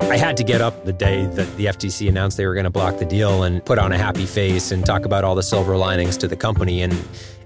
[0.00, 2.70] I had to get up the day that the FTC announced they were going to
[2.70, 5.76] block the deal and put on a happy face and talk about all the silver
[5.76, 6.82] linings to the company.
[6.82, 6.94] And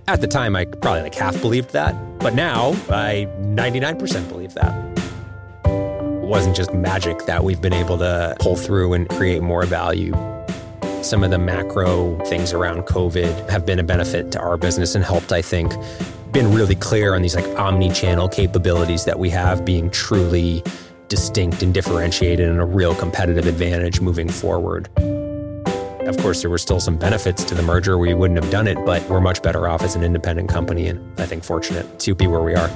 [0.08, 1.94] at the time, I probably like half believed that.
[2.18, 4.74] But now I 99% believe that.
[5.64, 10.12] It wasn't just magic that we've been able to pull through and create more value.
[11.02, 15.02] Some of the macro things around COVID have been a benefit to our business and
[15.02, 15.72] helped, I think,
[16.32, 20.62] been really clear on these like omni-channel capabilities that we have being truly
[21.10, 24.88] distinct and differentiated and a real competitive advantage moving forward.
[26.06, 27.98] Of course, there were still some benefits to the merger.
[27.98, 31.20] We wouldn't have done it, but we're much better off as an independent company and
[31.20, 32.70] I think fortunate to be where we are.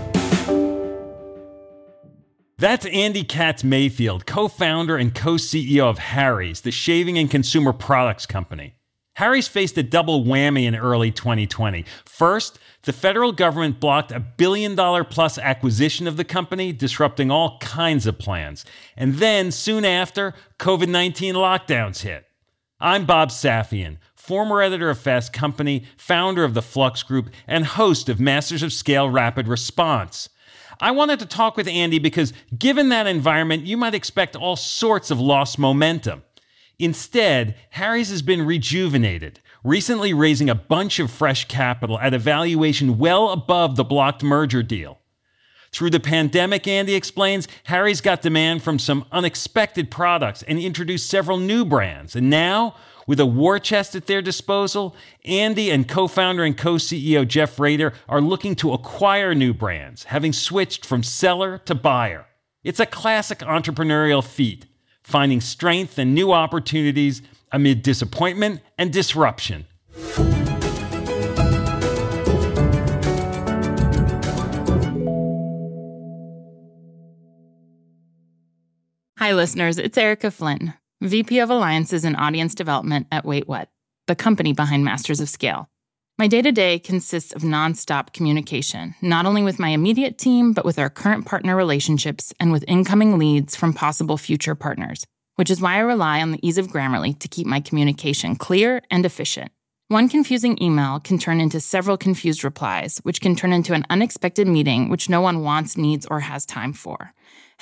[2.59, 7.73] That's Andy Katz Mayfield, co founder and co CEO of Harry's, the shaving and consumer
[7.73, 8.75] products company.
[9.15, 11.85] Harry's faced a double whammy in early 2020.
[12.05, 17.59] First, the federal government blocked a billion dollar plus acquisition of the company, disrupting all
[17.59, 18.65] kinds of plans.
[18.97, 22.27] And then, soon after, COVID 19 lockdowns hit.
[22.81, 28.09] I'm Bob Safian, former editor of Fast Company, founder of the Flux Group, and host
[28.09, 30.29] of Masters of Scale Rapid Response.
[30.81, 35.13] I wanted to talk with Andy because, given that environment, you might expect all sorts
[35.13, 36.25] of lost momentum.
[36.79, 42.99] Instead, Harry's has been rejuvenated recently raising a bunch of fresh capital at a valuation
[42.99, 45.01] well above the blocked merger deal.
[45.73, 51.39] Through the pandemic, Andy explains, Harry's got demand from some unexpected products and introduced several
[51.39, 52.15] new brands.
[52.15, 52.77] And now,
[53.09, 54.95] with a war chest at their disposal,
[55.25, 60.05] Andy and co founder and co CEO Jeff Raider are looking to acquire new brands,
[60.05, 62.27] having switched from seller to buyer.
[62.63, 64.67] It's a classic entrepreneurial feat,
[65.05, 67.23] finding strength and new opportunities
[67.53, 69.67] amid disappointment and disruption.
[79.19, 79.79] Hi, listeners.
[79.79, 83.69] It's Erica Flynn, VP of Alliances and Audience Development at Wait What,
[84.07, 85.69] the company behind Masters of Scale.
[86.17, 90.65] My day to day consists of nonstop communication, not only with my immediate team, but
[90.65, 95.05] with our current partner relationships and with incoming leads from possible future partners
[95.37, 98.83] which is why I rely on the ease of Grammarly to keep my communication clear
[98.91, 99.51] and efficient.
[99.89, 104.49] One confusing email can turn into several confused replies, which can turn into an unexpected
[104.49, 107.13] meeting which no one wants, needs, or has time for.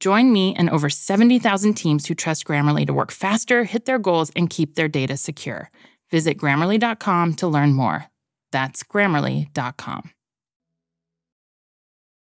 [0.00, 4.32] Join me and over 70,000 teams who trust Grammarly to work faster, hit their goals,
[4.34, 5.70] and keep their data secure.
[6.10, 8.06] Visit grammarly.com to learn more.
[8.50, 10.10] That's grammarly.com.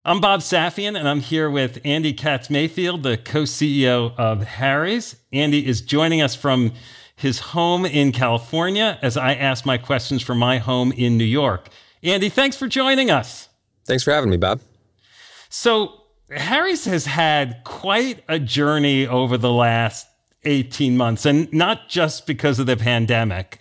[0.03, 5.15] I'm Bob Safian, and I'm here with Andy Katz Mayfield, the co CEO of Harry's.
[5.31, 6.73] Andy is joining us from
[7.15, 11.69] his home in California as I ask my questions from my home in New York.
[12.01, 13.47] Andy, thanks for joining us.
[13.85, 14.59] Thanks for having me, Bob.
[15.49, 16.00] So,
[16.31, 20.07] Harry's has had quite a journey over the last
[20.43, 23.59] 18 months, and not just because of the pandemic.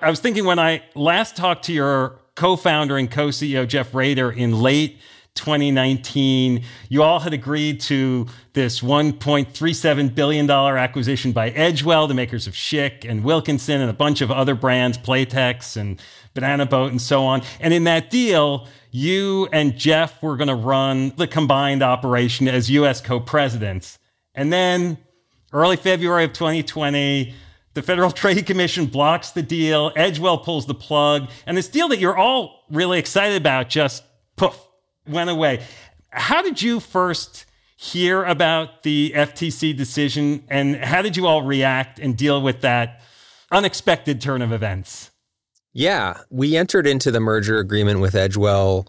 [0.00, 3.94] I was thinking when I last talked to your co founder and co CEO, Jeff
[3.94, 4.98] Raider, in late
[5.34, 6.62] 2019.
[6.88, 13.08] You all had agreed to this $1.37 billion acquisition by Edgewell, the makers of Schick
[13.08, 16.00] and Wilkinson and a bunch of other brands, Playtex and
[16.34, 17.42] Banana Boat and so on.
[17.60, 22.70] And in that deal, you and Jeff were going to run the combined operation as
[22.70, 23.98] US co presidents.
[24.34, 24.98] And then
[25.52, 27.34] early February of 2020,
[27.74, 29.90] the Federal Trade Commission blocks the deal.
[29.92, 31.30] Edgewell pulls the plug.
[31.46, 34.04] And this deal that you're all really excited about just
[34.36, 34.58] poof,
[35.08, 35.64] went away.
[36.10, 37.46] How did you first
[37.76, 43.00] hear about the FTC decision and how did you all react and deal with that
[43.50, 45.11] unexpected turn of events?
[45.72, 48.86] Yeah, we entered into the merger agreement with Edgewell.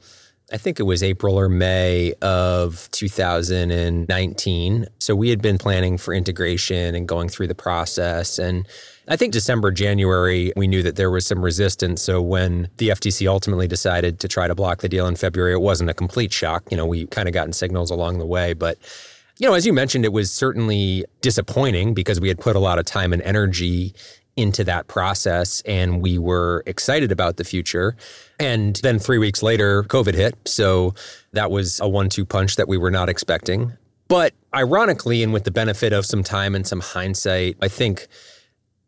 [0.52, 4.86] I think it was April or May of 2019.
[5.00, 8.38] So we had been planning for integration and going through the process.
[8.38, 8.68] And
[9.08, 12.02] I think December, January, we knew that there was some resistance.
[12.02, 15.62] So when the FTC ultimately decided to try to block the deal in February, it
[15.62, 16.70] wasn't a complete shock.
[16.70, 18.54] You know, we kind of gotten signals along the way.
[18.54, 18.78] But,
[19.40, 22.78] you know, as you mentioned, it was certainly disappointing because we had put a lot
[22.78, 23.96] of time and energy
[24.36, 27.96] into that process and we were excited about the future.
[28.40, 30.36] And then three weeks later, COVID hit.
[30.46, 30.96] So
[31.34, 33.74] that was a one two punch that we were not expecting.
[34.08, 38.08] But ironically, and with the benefit of some time and some hindsight, I think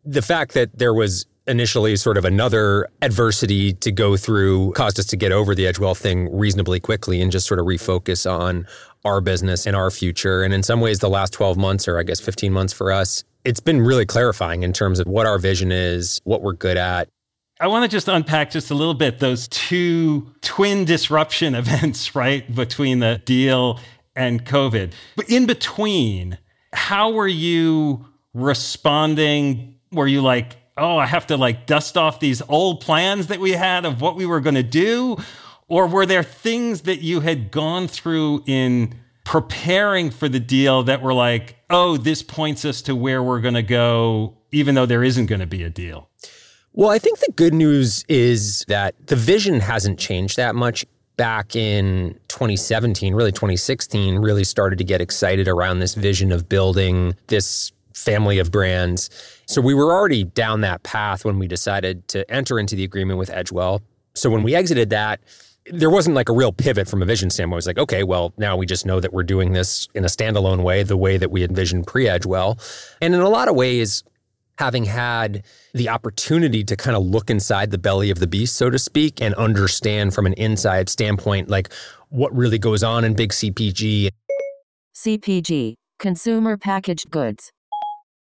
[0.04, 5.06] the fact that there was initially sort of another adversity to go through caused us
[5.06, 8.68] to get over the Edgewell thing reasonably quickly and just sort of refocus on
[9.06, 10.44] our business and our future.
[10.44, 13.24] And in some ways, the last 12 months, or I guess 15 months for us,
[13.46, 17.08] it's been really clarifying in terms of what our vision is, what we're good at.
[17.62, 22.54] I want to just unpack just a little bit those two twin disruption events, right?
[22.54, 23.80] Between the deal
[24.16, 24.92] and COVID.
[25.16, 26.38] But in between,
[26.74, 32.42] how were you responding were you like, oh, I have to like dust off these
[32.50, 35.18] old plans that we had of what we were going to do?
[35.68, 41.02] Or were there things that you had gone through in preparing for the deal that
[41.02, 45.04] were like, oh, this points us to where we're going to go, even though there
[45.04, 46.10] isn't going to be a deal?
[46.74, 50.86] Well, I think the good news is that the vision hasn't changed that much.
[51.18, 57.16] Back in 2017, really 2016, really started to get excited around this vision of building
[57.28, 59.10] this family of brands.
[59.46, 63.18] So we were already down that path when we decided to enter into the agreement
[63.18, 63.80] with Edgewell.
[64.14, 65.22] So when we exited that,
[65.72, 67.56] there wasn't like a real pivot from a vision standpoint.
[67.56, 70.08] It was like, okay, well, now we just know that we're doing this in a
[70.08, 72.60] standalone way, the way that we envisioned pre Edgewell.
[73.02, 74.04] And in a lot of ways,
[74.58, 78.70] having had the opportunity to kind of look inside the belly of the beast, so
[78.70, 81.74] to speak, and understand from an inside standpoint, like
[82.10, 84.10] what really goes on in big CPG.
[84.96, 87.52] CPG, consumer packaged goods.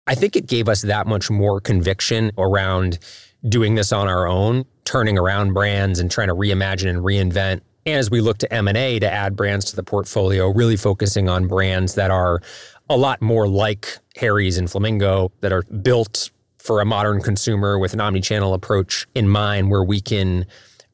[0.08, 3.00] I think it gave us that much more conviction around
[3.48, 7.62] doing this on our own, turning around brands and trying to reimagine and reinvent.
[7.86, 11.48] And as we look to M&A to add brands to the portfolio, really focusing on
[11.48, 12.42] brands that are
[12.90, 17.94] a lot more like Harry's and Flamingo that are built for a modern consumer with
[17.94, 20.46] an omni-channel approach in mind where we can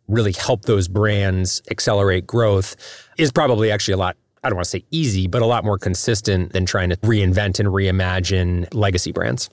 [0.07, 2.75] really help those brands accelerate growth
[3.19, 5.78] is probably actually a lot I don't want to say easy, but a lot more
[5.78, 9.50] consistent than trying to reinvent and reimagine legacy brands.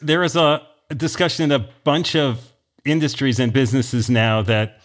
[0.00, 0.64] There is a
[0.94, 2.52] discussion in a bunch of
[2.84, 4.80] industries and businesses now that,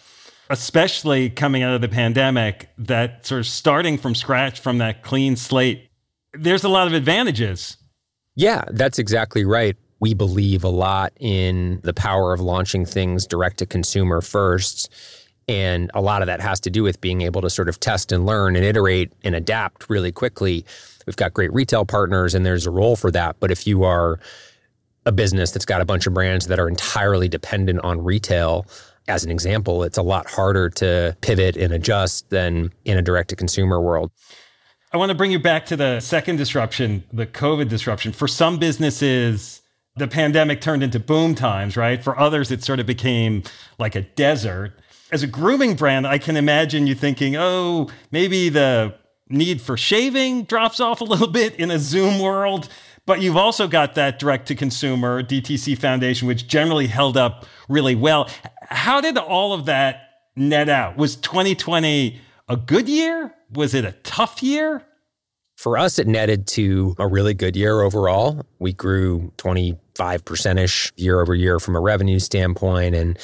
[0.50, 5.36] especially coming out of the pandemic, that sort of starting from scratch from that clean
[5.36, 5.88] slate,
[6.32, 7.76] there's a lot of advantages.
[8.34, 9.76] Yeah, that's exactly right.
[10.00, 14.92] We believe a lot in the power of launching things direct to consumer first
[15.48, 18.12] and a lot of that has to do with being able to sort of test
[18.12, 20.64] and learn and iterate and adapt really quickly.
[21.06, 23.36] We've got great retail partners and there's a role for that.
[23.40, 24.20] But if you are
[25.08, 28.66] a business that's got a bunch of brands that are entirely dependent on retail,
[29.08, 33.30] as an example, it's a lot harder to pivot and adjust than in a direct
[33.30, 34.10] to consumer world.
[34.92, 38.12] I want to bring you back to the second disruption, the COVID disruption.
[38.12, 39.62] For some businesses,
[39.96, 42.02] the pandemic turned into boom times, right?
[42.02, 43.42] For others, it sort of became
[43.78, 44.78] like a desert
[45.10, 48.94] as a grooming brand, I can imagine you thinking, oh, maybe the
[49.28, 52.68] need for shaving drops off a little bit in a Zoom world.
[53.08, 57.94] But you've also got that direct to consumer DTC foundation, which generally held up really
[57.94, 58.28] well.
[58.68, 60.98] How did all of that net out?
[60.98, 63.34] Was 2020 a good year?
[63.50, 64.84] Was it a tough year?
[65.56, 68.46] For us, it netted to a really good year overall.
[68.58, 72.94] We grew 25% ish year over year from a revenue standpoint.
[72.94, 73.18] And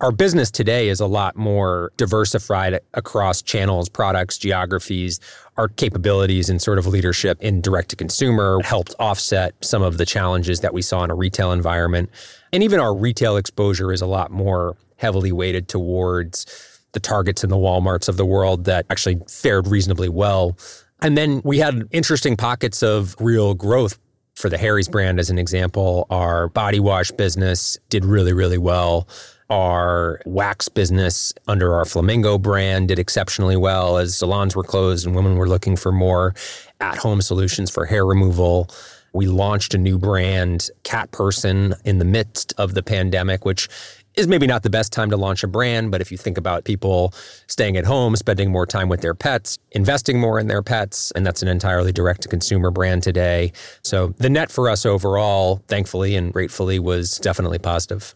[0.00, 5.20] our business today is a lot more diversified across channels, products, geographies.
[5.58, 10.06] Our capabilities and sort of leadership in direct to consumer helped offset some of the
[10.06, 12.08] challenges that we saw in a retail environment.
[12.52, 16.46] And even our retail exposure is a lot more heavily weighted towards
[16.92, 20.56] the Targets and the Walmarts of the world that actually fared reasonably well.
[21.02, 23.98] And then we had interesting pockets of real growth
[24.34, 26.06] for the Harry's brand, as an example.
[26.10, 29.06] Our body wash business did really, really well.
[29.50, 35.16] Our wax business under our Flamingo brand did exceptionally well as salons were closed and
[35.16, 36.34] women were looking for more
[36.80, 38.70] at home solutions for hair removal.
[39.12, 43.68] We launched a new brand, Cat Person, in the midst of the pandemic, which
[44.14, 46.64] is maybe not the best time to launch a brand, but if you think about
[46.64, 47.12] people
[47.48, 51.26] staying at home, spending more time with their pets, investing more in their pets, and
[51.26, 53.52] that's an entirely direct to consumer brand today.
[53.82, 58.14] So the net for us overall, thankfully and gratefully, was definitely positive.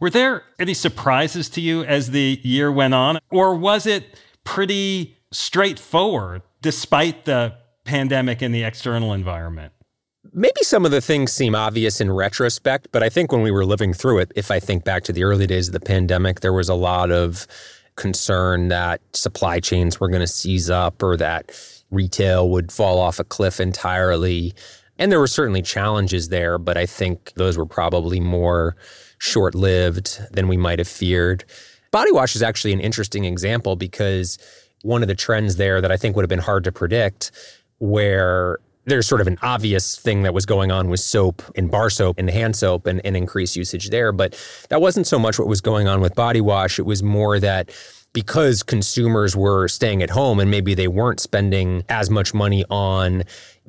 [0.00, 5.16] Were there any surprises to you as the year went on, or was it pretty
[5.30, 7.54] straightforward despite the
[7.84, 9.72] pandemic and the external environment?
[10.32, 13.64] Maybe some of the things seem obvious in retrospect, but I think when we were
[13.64, 16.52] living through it, if I think back to the early days of the pandemic, there
[16.52, 17.46] was a lot of
[17.96, 21.52] concern that supply chains were going to seize up or that
[21.90, 24.54] retail would fall off a cliff entirely.
[24.98, 28.76] And there were certainly challenges there, but I think those were probably more
[29.22, 31.44] short lived than we might have feared.
[31.92, 34.36] Body wash is actually an interesting example because
[34.82, 37.30] one of the trends there that I think would have been hard to predict,
[37.78, 41.90] where there's sort of an obvious thing that was going on with soap and bar
[41.90, 44.12] soap and hand soap and, and increased usage there.
[44.12, 44.38] But
[44.70, 46.78] that wasn't so much what was going on with body wash.
[46.78, 47.70] It was more that
[48.12, 53.22] because consumers were staying at home and maybe they weren't spending as much money on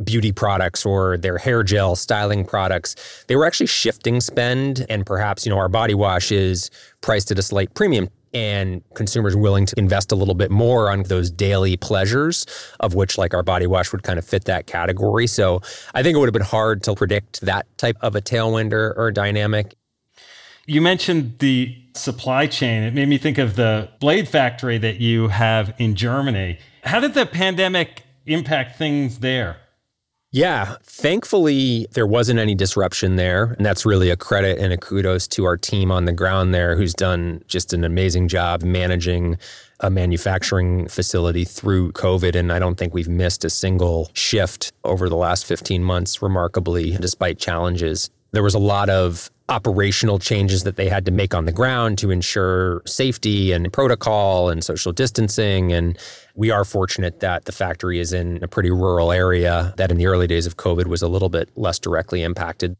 [0.03, 4.86] beauty products or their hair gel styling products, they were actually shifting spend.
[4.89, 6.70] And perhaps, you know, our body wash is
[7.01, 11.04] priced at a slight premium and consumers willing to invest a little bit more on
[11.04, 12.46] those daily pleasures
[12.80, 15.28] of which like our body wash would kind of fit that category.
[15.28, 15.62] So
[15.94, 18.94] i think it would have been hard to predict that type of a tailwind or,
[18.94, 19.75] or dynamic.
[20.66, 22.84] You mentioned the supply chain.
[22.84, 26.58] It made me think of the blade factory that you have in germany.
[26.84, 29.58] How did the pandemic impact things there
[30.34, 33.54] yeah, thankfully there wasn't any disruption there.
[33.56, 36.75] And that's really a credit and a kudos to our team on the ground there
[36.75, 39.38] who's done just an amazing job managing
[39.82, 42.36] a manufacturing facility through COVID.
[42.36, 46.98] And I don't think we've missed a single shift over the last 15 months, remarkably,
[47.00, 48.10] despite challenges.
[48.32, 51.97] There was a lot of operational changes that they had to make on the ground
[51.97, 55.73] to ensure safety and protocol and social distancing.
[55.73, 55.97] And
[56.35, 60.07] we are fortunate that the factory is in a pretty rural area that in the
[60.07, 62.77] early days of COVID was a little bit less directly impacted.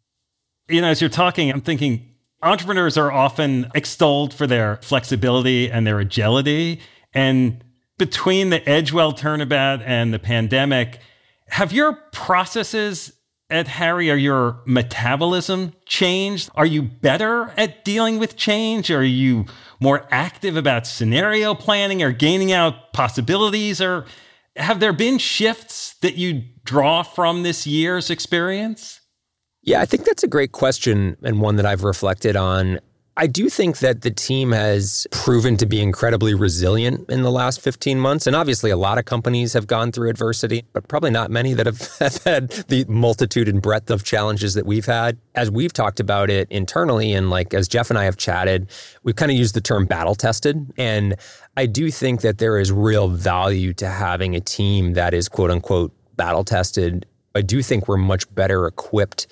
[0.70, 5.86] You know, as you're talking, I'm thinking entrepreneurs are often extolled for their flexibility and
[5.86, 6.80] their agility.
[7.14, 7.64] And
[7.98, 11.00] between the Edgewell turnabout and the pandemic,
[11.48, 13.14] have your processes
[13.54, 16.50] at Harry, are your metabolism changed?
[16.56, 18.90] Are you better at dealing with change?
[18.90, 19.46] Are you
[19.80, 23.80] more active about scenario planning or gaining out possibilities?
[23.80, 24.06] Or
[24.56, 29.02] have there been shifts that you draw from this year's experience?
[29.62, 32.80] Yeah, I think that's a great question and one that I've reflected on.
[33.16, 37.62] I do think that the team has proven to be incredibly resilient in the last
[37.62, 38.26] 15 months.
[38.26, 41.68] And obviously, a lot of companies have gone through adversity, but probably not many that
[41.68, 45.20] have, have had the multitude and breadth of challenges that we've had.
[45.36, 48.68] As we've talked about it internally, and like as Jeff and I have chatted,
[49.04, 50.74] we've kind of used the term battle tested.
[50.78, 51.16] And
[51.56, 55.52] I do think that there is real value to having a team that is quote
[55.52, 57.06] unquote battle tested.
[57.36, 59.28] I do think we're much better equipped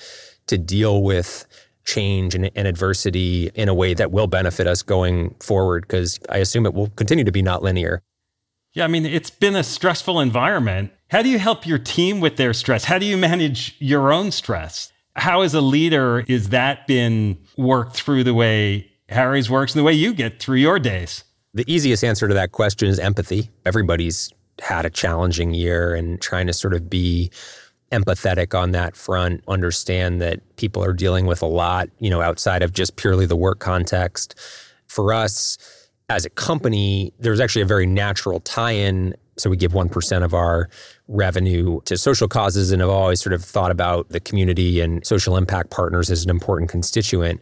[0.47, 1.47] to deal with
[1.85, 6.37] change and, and, adversity in a way that will benefit us going forward because I
[6.37, 8.01] assume it will continue to be not linear.
[8.73, 10.91] Yeah, I mean, it's been a stressful environment.
[11.09, 12.85] How do you help your team with their stress?
[12.85, 14.93] How do you manage your own stress?
[15.15, 19.83] How, as a leader, is that been worked through the way Harry's works and the
[19.83, 21.25] way you get through your days?
[21.53, 23.49] The easiest answer to that question is empathy.
[23.65, 27.29] Everybody's had a challenging year and trying to sort of be
[27.91, 32.63] empathetic on that front, understand that people are dealing with a lot, you know, outside
[32.63, 34.35] of just purely the work context.
[34.87, 35.57] For us
[36.09, 39.15] as a company, there's actually a very natural tie in.
[39.37, 40.69] So we give 1% of our
[41.07, 45.37] revenue to social causes and have always sort of thought about the community and social
[45.37, 47.41] impact partners as an important constituent.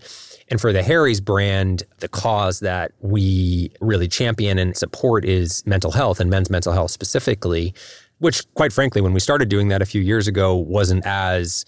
[0.50, 5.92] And for the Harry's brand, the cause that we really champion and support is mental
[5.92, 7.74] health and men's mental health specifically
[8.20, 11.66] which quite frankly, when we started doing that a few years ago, wasn't as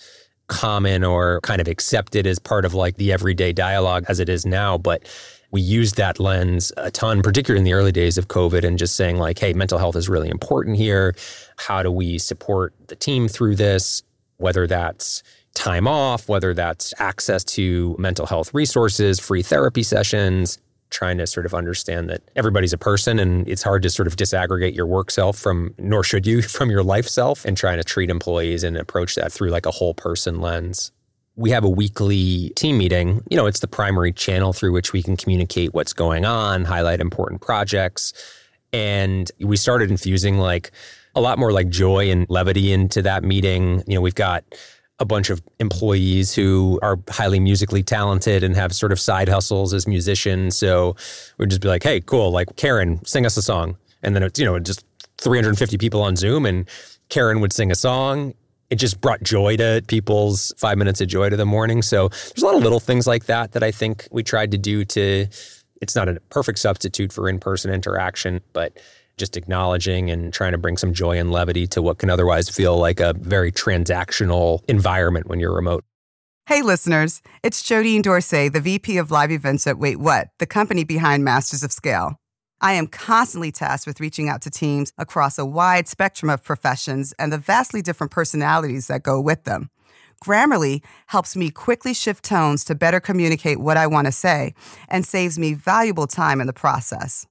[0.47, 4.45] common or kind of accepted as part of like the everyday dialogue as it is
[4.45, 4.77] now.
[4.77, 5.07] But
[5.51, 8.95] we used that lens a ton, particularly in the early days of COVID, and just
[8.95, 11.15] saying, like, hey, mental health is really important here.
[11.57, 14.03] How do we support the team through this?
[14.37, 20.57] Whether that's time off, whether that's access to mental health resources, free therapy sessions,
[20.91, 24.15] trying to sort of understand that everybody's a person and it's hard to sort of
[24.15, 27.83] disaggregate your work self from, nor should you, from your life self and trying to
[27.83, 30.91] treat employees and approach that through like a whole person lens.
[31.37, 33.23] We have a weekly team meeting.
[33.29, 36.99] You know, it's the primary channel through which we can communicate what's going on, highlight
[36.99, 38.13] important projects.
[38.73, 40.71] And we started infusing like
[41.15, 43.83] a lot more like joy and levity into that meeting.
[43.87, 44.43] You know, we've got
[45.01, 49.73] a bunch of employees who are highly musically talented and have sort of side hustles
[49.73, 50.55] as musicians.
[50.55, 50.95] So
[51.39, 53.75] we'd just be like, hey, cool, like Karen, sing us a song.
[54.03, 54.85] And then it's, you know, just
[55.17, 56.69] 350 people on Zoom and
[57.09, 58.35] Karen would sing a song.
[58.69, 61.81] It just brought joy to people's five minutes of joy to the morning.
[61.81, 64.57] So there's a lot of little things like that that I think we tried to
[64.59, 65.25] do to,
[65.81, 68.77] it's not a perfect substitute for in person interaction, but
[69.21, 72.75] just acknowledging and trying to bring some joy and levity to what can otherwise feel
[72.75, 75.85] like a very transactional environment when you're remote.
[76.47, 80.83] Hey, listeners, it's Jodine Dorsey, the VP of Live Events at Wait What, the company
[80.83, 82.19] behind Masters of Scale.
[82.61, 87.13] I am constantly tasked with reaching out to teams across a wide spectrum of professions
[87.19, 89.69] and the vastly different personalities that go with them.
[90.25, 94.55] Grammarly helps me quickly shift tones to better communicate what I want to say
[94.89, 97.27] and saves me valuable time in the process.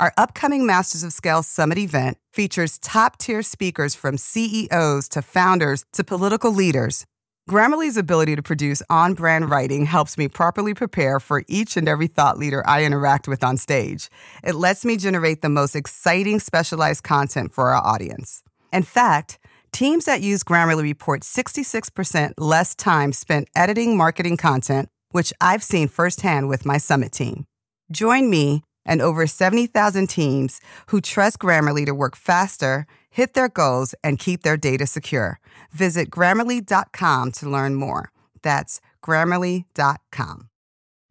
[0.00, 5.84] Our upcoming Masters of Scale Summit event features top tier speakers from CEOs to founders
[5.92, 7.04] to political leaders.
[7.50, 12.06] Grammarly's ability to produce on brand writing helps me properly prepare for each and every
[12.06, 14.08] thought leader I interact with on stage.
[14.42, 18.42] It lets me generate the most exciting specialized content for our audience.
[18.72, 19.38] In fact,
[19.70, 25.88] teams that use Grammarly report 66% less time spent editing marketing content, which I've seen
[25.88, 27.44] firsthand with my summit team.
[27.92, 33.94] Join me and over 70,000 teams who trust Grammarly to work faster, hit their goals,
[34.04, 35.40] and keep their data secure.
[35.72, 38.12] Visit grammarly.com to learn more.
[38.42, 40.50] That's grammarly.com.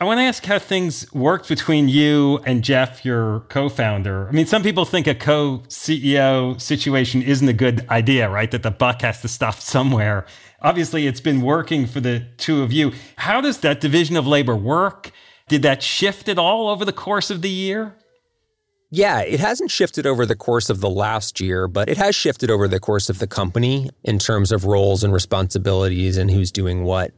[0.02, 4.30] I want to ask how things worked between you and Jeff, your co founder.
[4.30, 8.50] I mean, some people think a co CEO situation isn't a good idea, right?
[8.50, 10.26] That the buck has to stop somewhere.
[10.62, 12.94] Obviously, it's been working for the two of you.
[13.18, 15.12] How does that division of labor work?
[15.50, 17.96] Did that shift at all over the course of the year?
[18.92, 22.50] Yeah, it hasn't shifted over the course of the last year, but it has shifted
[22.50, 26.84] over the course of the company in terms of roles and responsibilities and who's doing
[26.84, 27.12] what.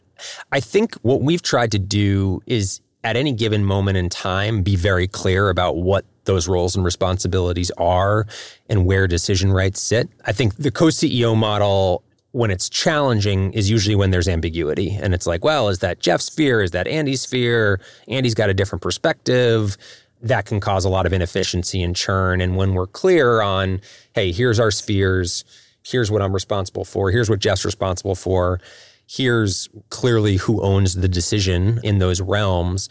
[0.51, 4.75] I think what we've tried to do is at any given moment in time be
[4.75, 8.27] very clear about what those roles and responsibilities are
[8.69, 10.09] and where decision rights sit.
[10.25, 14.97] I think the co CEO model when it's challenging is usually when there's ambiguity.
[15.01, 16.61] And it's like, well, is that Jeff's fear?
[16.61, 17.81] Is that Andy's fear?
[18.07, 19.77] Andy's got a different perspective.
[20.21, 22.39] That can cause a lot of inefficiency and churn.
[22.39, 23.81] And when we're clear on,
[24.13, 25.43] hey, here's our spheres,
[25.83, 28.61] here's what I'm responsible for, here's what Jeff's responsible for,
[29.07, 32.87] here's clearly who owns the decision in those realms.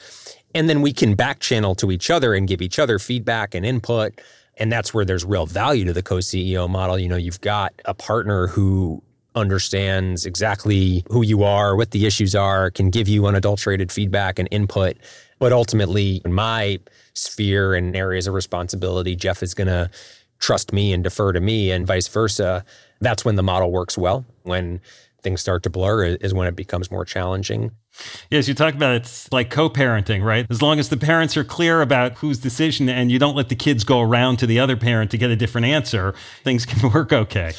[0.55, 3.65] And then we can back channel to each other and give each other feedback and
[3.65, 4.21] input.
[4.59, 6.99] And that's where there's real value to the co CEO model.
[6.99, 9.03] You know, you've got a partner who
[9.35, 14.49] understands exactly who you are, what the issues are, can give you unadulterated feedback and
[14.51, 14.97] input.
[15.39, 16.81] But ultimately, in my
[17.15, 19.91] sphere and areas of responsibility, Jeff is going to
[20.39, 22.65] trust me and defer to me, and vice versa.
[23.01, 24.25] That's when the model works well.
[24.43, 24.81] When
[25.23, 27.71] things start to blur is when it becomes more challenging.
[28.31, 30.47] Yes, you talk about it's like co-parenting, right?
[30.49, 33.55] As long as the parents are clear about whose decision and you don't let the
[33.55, 37.13] kids go around to the other parent to get a different answer, things can work
[37.13, 37.53] okay.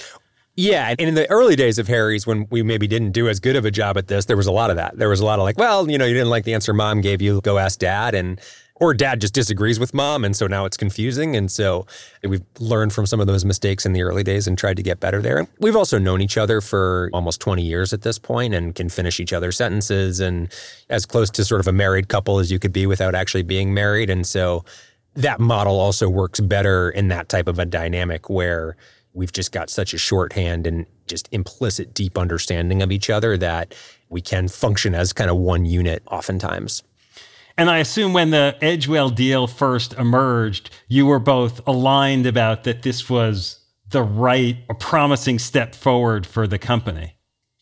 [0.55, 0.89] Yeah.
[0.89, 3.65] And in the early days of Harry's, when we maybe didn't do as good of
[3.65, 4.97] a job at this, there was a lot of that.
[4.97, 7.01] There was a lot of like, well, you know, you didn't like the answer mom
[7.01, 8.15] gave you, go ask dad.
[8.15, 8.39] And,
[8.81, 10.25] or dad just disagrees with mom.
[10.25, 11.35] And so now it's confusing.
[11.35, 11.85] And so
[12.23, 14.99] we've learned from some of those mistakes in the early days and tried to get
[14.99, 15.47] better there.
[15.59, 19.19] We've also known each other for almost 20 years at this point and can finish
[19.19, 20.51] each other's sentences and
[20.89, 23.71] as close to sort of a married couple as you could be without actually being
[23.71, 24.09] married.
[24.09, 24.65] And so
[25.13, 28.75] that model also works better in that type of a dynamic where
[29.13, 33.75] we've just got such a shorthand and just implicit deep understanding of each other that
[34.09, 36.83] we can function as kind of one unit oftentimes.
[37.57, 42.83] And I assume when the Edgewell deal first emerged, you were both aligned about that
[42.83, 47.17] this was the right, a promising step forward for the company.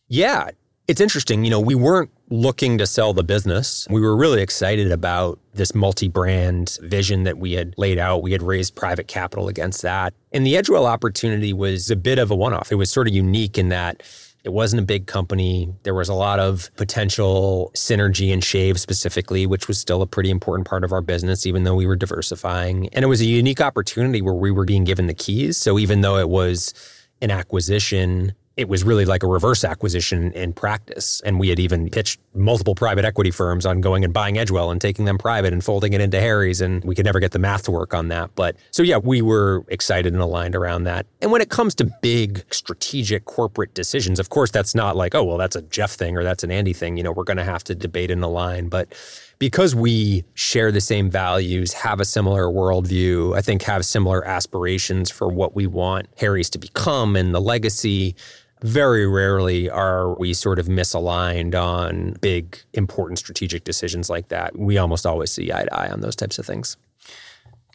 [0.08, 0.50] Yeah,
[0.90, 1.44] it's interesting.
[1.44, 3.86] You know, we weren't looking to sell the business.
[3.92, 8.24] We were really excited about this multi brand vision that we had laid out.
[8.24, 10.16] We had raised private capital against that.
[10.32, 12.72] And the Edgewell opportunity was a bit of a one off.
[12.72, 14.02] It was sort of unique in that
[14.44, 15.72] it wasn't a big company.
[15.84, 20.32] There was a lot of potential synergy in shave specifically, which was still a pretty
[20.32, 22.90] important part of our business, even though we were diversifying.
[22.94, 25.56] And it was a unique opportunity where we were being given the keys.
[25.58, 26.74] So even though it was
[27.22, 31.22] an acquisition, it was really like a reverse acquisition in practice.
[31.22, 34.82] And we had even pitched multiple private equity firms on going and buying Edgewell and
[34.82, 36.60] taking them private and folding it into Harry's.
[36.60, 38.36] And we could never get the math to work on that.
[38.36, 41.06] But so, yeah, we were excited and aligned around that.
[41.22, 45.24] And when it comes to big strategic corporate decisions, of course, that's not like, oh,
[45.24, 46.98] well, that's a Jeff thing or that's an Andy thing.
[46.98, 48.68] You know, we're going to have to debate and align.
[48.68, 48.94] But
[49.40, 55.10] because we share the same values, have a similar worldview, I think have similar aspirations
[55.10, 58.16] for what we want Harry's to become and the legacy,
[58.62, 64.58] very rarely are we sort of misaligned on big, important strategic decisions like that.
[64.58, 66.78] We almost always see eye to eye on those types of things.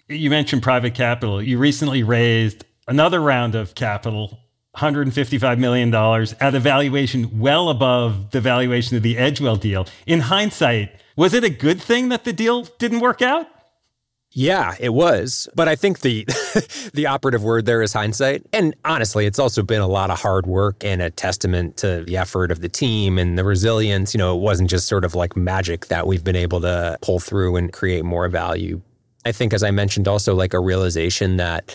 [0.09, 1.43] You mentioned private capital.
[1.43, 4.39] You recently raised another round of capital,
[4.77, 5.95] $155 million
[6.41, 9.87] at a valuation well above the valuation of the Edgewell deal.
[10.07, 13.47] In hindsight, was it a good thing that the deal didn't work out?
[14.37, 15.49] Yeah, it was.
[15.55, 16.25] But I think the
[16.93, 18.45] the operative word there is hindsight.
[18.53, 22.17] And honestly, it's also been a lot of hard work and a testament to the
[22.17, 24.13] effort of the team and the resilience.
[24.13, 27.21] You know, it wasn't just sort of like magic that we've been able to pull
[27.21, 28.83] through and create more value.
[29.25, 31.75] I think as I mentioned also like a realization that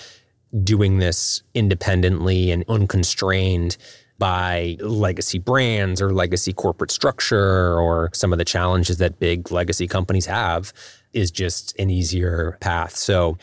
[0.64, 3.78] doing this independently and unconstrained
[4.20, 9.88] by legacy brands or legacy corporate structure or some of the challenges that big legacy
[9.88, 10.74] companies have
[11.14, 12.96] is just an easier path.
[12.96, 13.38] So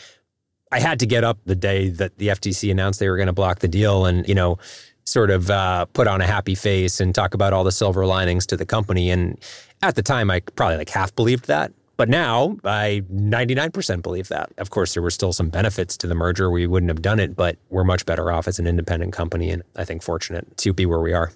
[0.70, 3.32] I had to get up the day that the FTC announced they were going to
[3.32, 4.58] block the deal and, you know,
[5.04, 8.46] sort of uh, put on a happy face and talk about all the silver linings
[8.46, 9.10] to the company.
[9.10, 9.40] And
[9.82, 11.72] at the time, I probably like half believed that.
[11.96, 14.52] But now I 99% believe that.
[14.58, 16.50] Of course, there were still some benefits to the merger.
[16.50, 19.50] We wouldn't have done it, but we're much better off as an independent company.
[19.50, 21.32] And I think fortunate to be where we are.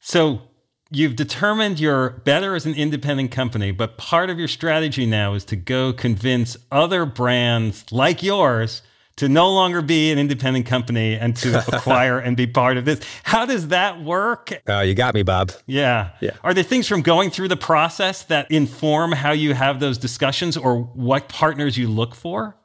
[0.00, 0.42] So
[0.90, 5.44] you've determined you're better as an independent company, but part of your strategy now is
[5.46, 8.82] to go convince other brands like yours
[9.20, 13.00] to no longer be an independent company and to acquire and be part of this.
[13.22, 14.50] How does that work?
[14.66, 15.52] Uh, you got me, Bob.
[15.66, 16.12] Yeah.
[16.22, 16.30] Yeah.
[16.42, 20.56] Are there things from going through the process that inform how you have those discussions
[20.56, 22.56] or what partners you look for?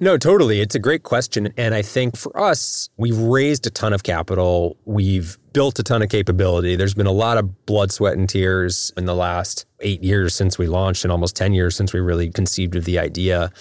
[0.00, 0.60] No, totally.
[0.60, 1.52] It's a great question.
[1.56, 4.76] And I think for us, we've raised a ton of capital.
[4.84, 6.74] We've built a ton of capability.
[6.74, 10.58] There's been a lot of blood, sweat, and tears in the last eight years since
[10.58, 13.52] we launched and almost 10 years since we really conceived of the idea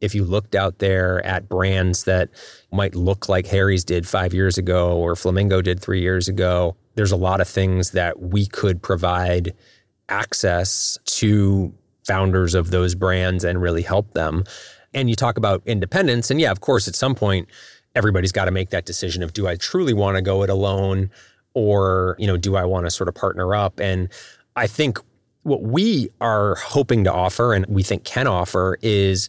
[0.00, 2.28] if you looked out there at brands that
[2.72, 7.12] might look like Harry's did five years ago or Flamingo did three years ago, there's
[7.12, 9.54] a lot of things that we could provide
[10.08, 11.72] access to
[12.06, 14.44] founders of those brands and really help them.
[14.94, 17.48] And you talk about independence, and yeah, of course, at some point,
[17.94, 21.10] everybody's got to make that decision of do I truly want to go it alone
[21.54, 23.80] or, you know, do I want to sort of partner up?
[23.80, 24.08] And
[24.54, 24.98] I think
[25.42, 29.28] what we are hoping to offer and we think can offer is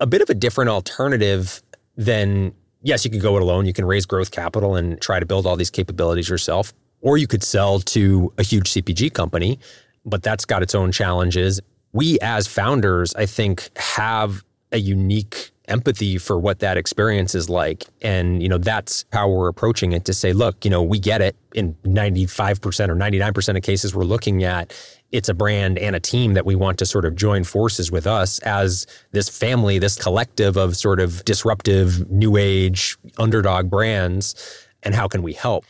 [0.00, 1.62] a bit of a different alternative
[1.96, 3.66] than yes, you could go it alone.
[3.66, 7.26] You can raise growth capital and try to build all these capabilities yourself, or you
[7.26, 9.58] could sell to a huge CPG company,
[10.04, 11.60] but that's got its own challenges.
[11.92, 17.84] We as founders, I think, have a unique empathy for what that experience is like.
[18.02, 21.20] And, you know, that's how we're approaching it to say, look, you know, we get
[21.20, 24.72] it in 95% or 99% of cases we're looking at
[25.12, 28.06] it's a brand and a team that we want to sort of join forces with
[28.06, 34.34] us as this family, this collective of sort of disruptive, new age, underdog brands.
[34.82, 35.64] And how can we help?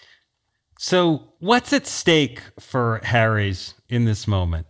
[0.79, 4.67] So, what's at stake for Harry's in this moment?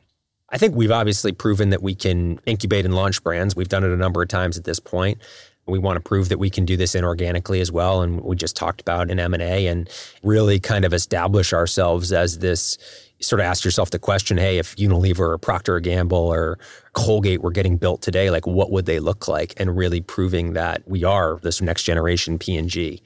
[0.50, 3.56] I think we've obviously proven that we can incubate and launch brands.
[3.56, 5.18] We've done it a number of times at this point.
[5.66, 8.02] We want to prove that we can do this inorganically as well.
[8.02, 9.90] And we just talked about an M&A and
[10.22, 12.78] really kind of establish ourselves as this
[13.18, 16.58] sort of ask yourself the question, hey, if Unilever or Procter & Gamble or
[16.92, 19.54] Colgate were getting built today, like what would they look like?
[19.56, 23.02] And really proving that we are this next generation P&G.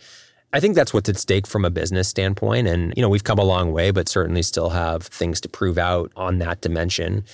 [0.52, 2.66] I think that's what's at stake from a business standpoint.
[2.66, 5.78] And, you know, we've come a long way, but certainly still have things to prove
[5.78, 7.24] out on that dimension.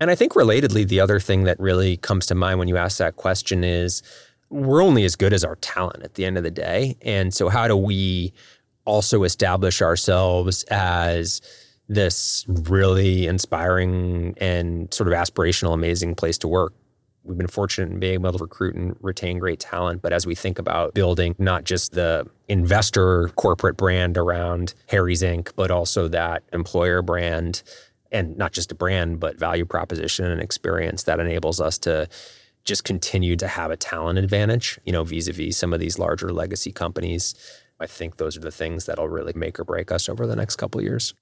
[0.00, 2.98] And I think relatedly, the other thing that really comes to mind when you ask
[2.98, 4.02] that question is
[4.50, 6.96] we're only as good as our talent at the end of the day.
[7.02, 8.32] And so how do we
[8.84, 11.40] also establish ourselves as
[11.88, 16.72] this really inspiring and sort of aspirational, amazing place to work.
[17.24, 20.02] We've been fortunate in being able to recruit and retain great talent.
[20.02, 25.52] But as we think about building not just the investor corporate brand around Harry's Inc.,
[25.56, 27.62] but also that employer brand,
[28.12, 32.08] and not just a brand, but value proposition and experience that enables us to
[32.64, 35.98] just continue to have a talent advantage, you know, vis a vis some of these
[35.98, 37.34] larger legacy companies.
[37.80, 40.56] I think those are the things that'll really make or break us over the next
[40.56, 41.14] couple years.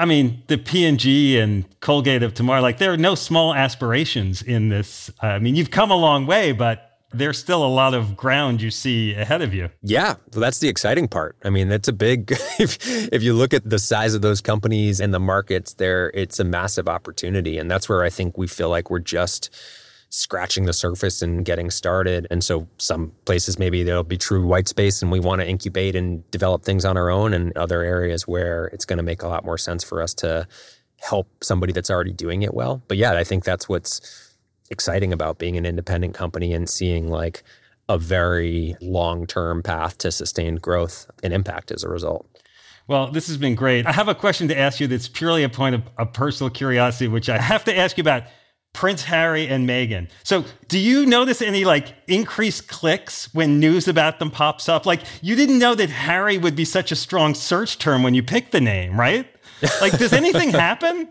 [0.00, 4.70] I mean, the P&G and Colgate of tomorrow, like there are no small aspirations in
[4.70, 5.10] this.
[5.20, 8.70] I mean, you've come a long way, but there's still a lot of ground you
[8.70, 9.68] see ahead of you.
[9.82, 11.36] Yeah, well, that's the exciting part.
[11.44, 12.32] I mean, it's a big.
[12.58, 12.78] If,
[13.12, 16.44] if you look at the size of those companies and the markets, there, it's a
[16.44, 19.48] massive opportunity, and that's where I think we feel like we're just
[20.10, 22.26] scratching the surface and getting started.
[22.30, 25.94] And so some places maybe there'll be true white space and we want to incubate
[25.94, 29.28] and develop things on our own and other areas where it's going to make a
[29.28, 30.46] lot more sense for us to
[31.00, 32.82] help somebody that's already doing it well.
[32.88, 34.36] But yeah, I think that's what's
[34.70, 37.44] exciting about being an independent company and seeing like
[37.88, 42.26] a very long-term path to sustained growth and impact as a result.
[42.88, 43.86] Well, this has been great.
[43.86, 47.06] I have a question to ask you that's purely a point of, of personal curiosity,
[47.06, 48.24] which I have to ask you about.
[48.72, 50.08] Prince Harry and Meghan.
[50.22, 54.86] So, do you notice any like increased clicks when news about them pops up?
[54.86, 58.22] Like, you didn't know that Harry would be such a strong search term when you
[58.22, 59.26] picked the name, right?
[59.80, 61.08] Like, does anything happen?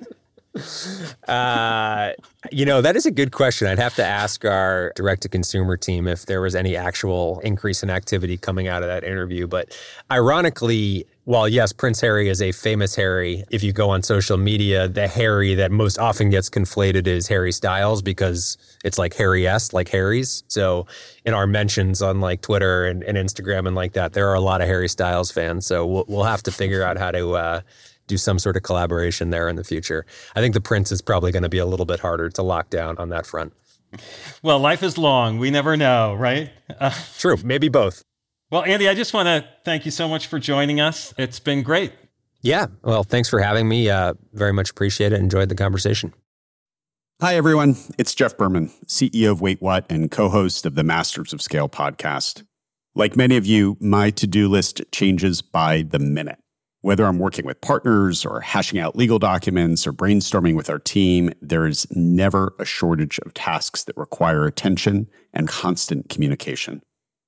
[1.28, 2.14] Uh,
[2.52, 3.68] you know, that is a good question.
[3.68, 7.84] I'd have to ask our direct to consumer team if there was any actual increase
[7.84, 9.48] in activity coming out of that interview.
[9.48, 9.78] But
[10.12, 14.88] ironically, while yes, Prince Harry is a famous Harry, if you go on social media,
[14.88, 19.72] the Harry that most often gets conflated is Harry Styles because it's like Harry S,
[19.72, 20.44] like Harry's.
[20.48, 20.88] So
[21.26, 24.40] in our mentions on like Twitter and, and, Instagram and like that, there are a
[24.40, 25.68] lot of Harry Styles fans.
[25.68, 27.62] So we'll, we'll have to figure out how to uh,
[28.08, 30.08] do some sort of collaboration there in the future.
[30.36, 32.72] I think the Prince is probably going to be a little bit harder to lock
[32.72, 33.54] down on that front.
[34.42, 35.38] Well, life is long.
[35.38, 36.50] We never know, right?
[36.80, 36.90] Uh,
[37.20, 37.38] True.
[37.44, 38.04] Maybe both.
[38.52, 41.14] Well, Andy, I just want to thank you so much for joining us.
[41.18, 41.94] It's been great.
[42.42, 42.68] Yeah.
[42.84, 43.90] Well, thanks for having me.
[43.90, 45.20] Uh, very much appreciate it.
[45.20, 46.14] Enjoyed the conversation.
[47.22, 47.76] Hi, everyone.
[47.98, 51.70] It's Jeff Berman, CEO of Wait What and co host of the Masters of Scale
[51.70, 52.44] podcast.
[52.96, 56.40] Like many of you, my to do list changes by the minute.
[56.82, 61.32] Whether I'm working with partners or hashing out legal documents or brainstorming with our team,
[61.42, 66.82] there is never a shortage of tasks that require attention and constant communication.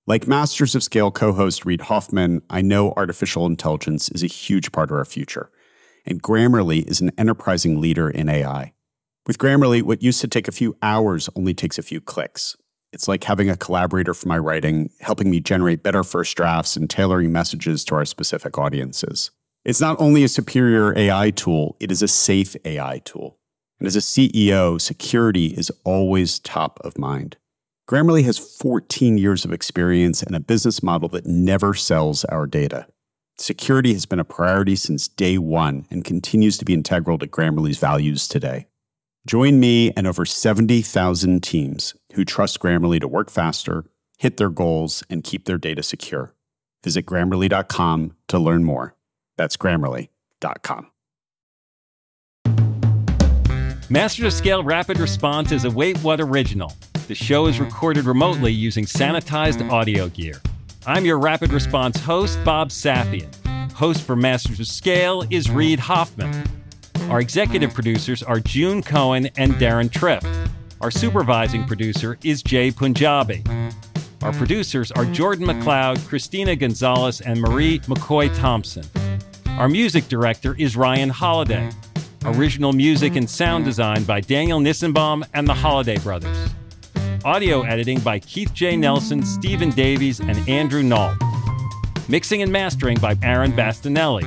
[0.08, 4.72] Like Masters of Scale co host Reid Hoffman, I know artificial intelligence is a huge
[4.72, 5.52] part of our future,
[6.08, 8.74] and Grammarly is an enterprising leader in AI.
[9.28, 12.58] With Grammarly, what used to take a few hours only takes a few clicks.
[12.92, 16.90] It's like having a collaborator for my writing, helping me generate better first drafts and
[16.90, 19.30] tailoring messages to our specific audiences.
[19.64, 23.38] It's not only a superior AI tool, it is a safe AI tool.
[23.78, 27.38] And as a CEO, security is always top of mind.
[27.90, 32.88] Grammarly has 14 years of experience and a business model that never sells our data.
[33.38, 37.80] Security has been a priority since day one and continues to be integral to Grammarly's
[37.80, 38.68] values today.
[39.26, 43.86] Join me and over 70,000 teams who trust Grammarly to work faster,
[44.18, 46.34] hit their goals, and keep their data secure.
[46.84, 48.96] Visit grammarly.com to learn more.
[49.38, 50.88] That's grammarly.com.
[53.90, 56.74] Masters of Scale Rapid Response is a Wait What original.
[57.12, 60.36] The show is recorded remotely using sanitized audio gear.
[60.86, 63.28] I'm your rapid response host, Bob Safian.
[63.74, 66.32] Host for Masters of Scale is Reid Hoffman.
[67.10, 70.24] Our executive producers are June Cohen and Deron Triff.
[70.80, 73.44] Our supervising producer is Jay Punjabi.
[74.22, 78.86] Our producers are Jordan McLeod, Christina Gonzalez, and Marie McCoy Thompson.
[79.58, 81.76] Our music director is Ryan Holladay.
[82.24, 86.52] Original music and sound design by Daniel Nissenbaum and the Holladay Brothers.
[87.24, 88.76] Audio editing by Keith J.
[88.76, 91.16] Nelson, Stephen Davies, and Andrew Nault.
[92.10, 94.26] Mixing and mastering by Aaron Bastinelli.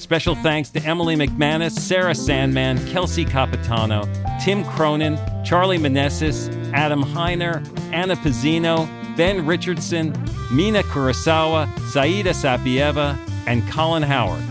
[0.00, 4.02] Special thanks to Emily McManus, Sarah Sandman, Kelsey Capitano,
[4.42, 10.12] Tim Cronin, Charlie Manessis, Adam Heiner, Anna Pizzino, Ben Richardson,
[10.50, 14.42] Mina Kurosawa, Saida Sapieva, and Colin Howard.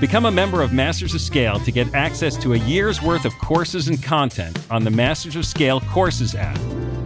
[0.00, 3.36] Become a member of Masters of Scale to get access to a year's worth of
[3.38, 6.58] courses and content on the Masters of Scale Courses app.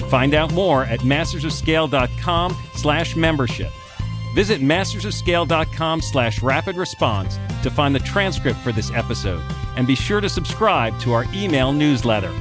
[0.08, 3.72] Find out more at mastersofscale.com slash membership.
[4.36, 9.42] Visit mastersofscale.com slash rapid response to find the transcript for this episode
[9.76, 12.32] and be sure to subscribe to our email newsletter.